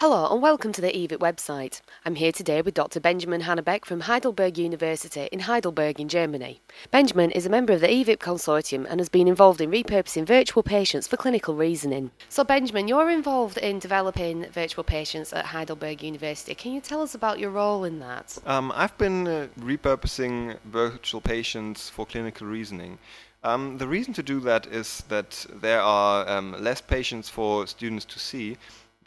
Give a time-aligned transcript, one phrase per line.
[0.00, 1.80] Hello and welcome to the eViP website.
[2.04, 3.00] I'm here today with Dr.
[3.00, 6.60] Benjamin Hanebeck from Heidelberg University in Heidelberg in Germany.
[6.92, 10.62] Benjamin is a member of the eViP consortium and has been involved in repurposing virtual
[10.62, 12.12] patients for clinical reasoning.
[12.28, 16.54] So, Benjamin, you're involved in developing virtual patients at Heidelberg University.
[16.54, 18.38] Can you tell us about your role in that?
[18.46, 23.00] Um, I've been uh, repurposing virtual patients for clinical reasoning.
[23.42, 28.04] Um, the reason to do that is that there are um, less patients for students
[28.04, 28.58] to see,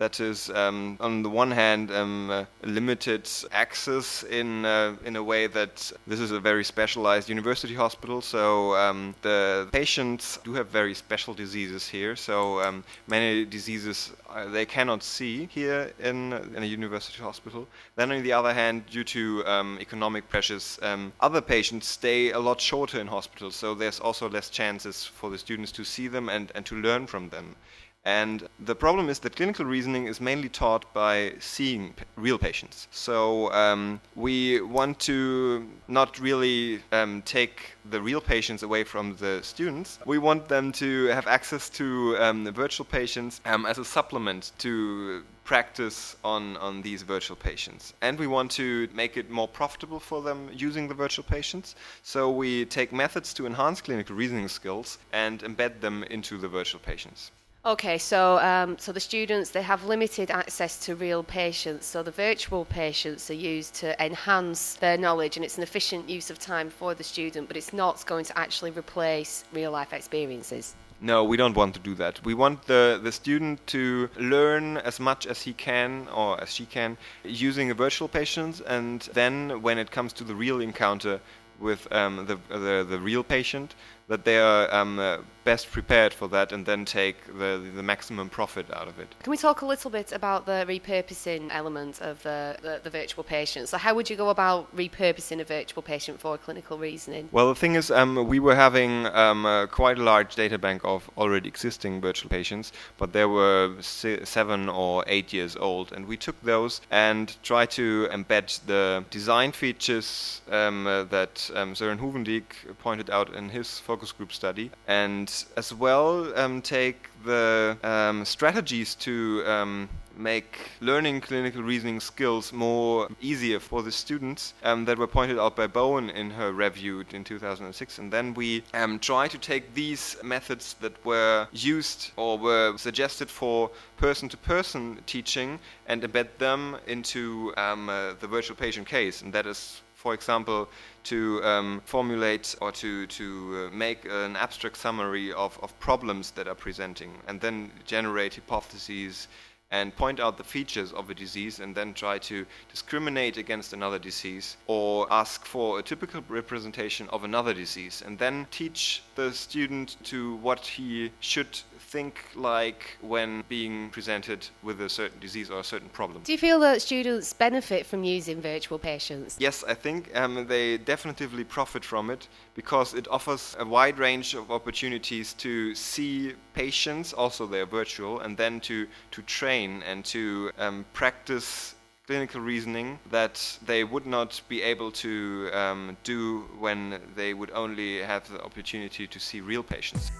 [0.01, 5.21] that is um, on the one hand um, uh, limited access in uh, in a
[5.21, 8.19] way that this is a very specialized university hospital.
[8.19, 12.15] So um, the patients do have very special diseases here.
[12.15, 17.67] So um, many diseases uh, they cannot see here in, in a university hospital.
[17.95, 22.39] Then on the other hand due to um, economic pressures um, other patients stay a
[22.39, 23.55] lot shorter in hospitals.
[23.55, 27.05] So there's also less chances for the students to see them and, and to learn
[27.05, 27.55] from them
[28.03, 32.87] and the problem is that clinical reasoning is mainly taught by seeing real patients.
[32.89, 39.41] So um, we want to not really um, take the real patients away from the
[39.43, 39.99] students.
[40.05, 44.51] We want them to have access to um, the virtual patients um, as a supplement
[44.59, 47.93] to practice on, on these virtual patients.
[48.01, 51.75] And we want to make it more profitable for them using the virtual patients.
[52.01, 56.79] So we take methods to enhance clinical reasoning skills and embed them into the virtual
[56.79, 57.31] patients.
[57.63, 62.09] Okay, so um, so the students they have limited access to real patients, so the
[62.09, 66.71] virtual patients are used to enhance their knowledge, and it's an efficient use of time
[66.71, 70.73] for the student, but it's not going to actually replace real life experiences.
[71.01, 72.23] No, we don't want to do that.
[72.25, 76.65] We want the, the student to learn as much as he can or as she
[76.65, 81.19] can using a virtual patient, and then when it comes to the real encounter
[81.59, 83.75] with um, the, the, the real patient,
[84.07, 88.29] that they are um, uh, best prepared for that and then take the, the maximum
[88.29, 89.15] profit out of it.
[89.23, 93.23] Can we talk a little bit about the repurposing element of the, the, the virtual
[93.23, 93.69] patient?
[93.69, 97.29] So, how would you go about repurposing a virtual patient for clinical reasoning?
[97.31, 100.81] Well, the thing is, um, we were having um, uh, quite a large data bank
[100.83, 106.05] of already existing virtual patients, but they were se- seven or eight years old, and
[106.05, 111.99] we took those and tried to embed the design features um, uh, that um, Sören
[111.99, 116.09] Huwendiek pointed out in his focus group study, and as well
[116.39, 123.83] um, take the um, strategies to um, make learning clinical reasoning skills more easier for
[123.83, 127.97] the students um, that were pointed out by Bowen in her review in 2006.
[127.97, 133.29] And then we um, try to take these methods that were used or were suggested
[133.29, 139.21] for person to person teaching and embed them into um, uh, the virtual patient case.
[139.21, 140.67] And that is for example,
[141.03, 146.47] to um, formulate or to, to uh, make an abstract summary of, of problems that
[146.47, 149.27] are presenting and then generate hypotheses
[149.69, 153.99] and point out the features of a disease and then try to discriminate against another
[153.99, 159.97] disease or ask for a typical representation of another disease and then teach the student
[160.03, 165.63] to what he should think like when being presented with a certain disease or a
[165.63, 166.23] certain problem.
[166.23, 169.35] Do you feel that students benefit from using virtual patients?
[169.39, 174.33] Yes, I think um, they definitely profit from it because it offers a wide range
[174.35, 180.51] of opportunities to see patients, also they're virtual, and then to, to train and to
[180.57, 181.75] um, practice
[182.07, 183.35] clinical reasoning that
[183.65, 189.05] they would not be able to um, do when they would only have the opportunity
[189.07, 190.11] to see real patients.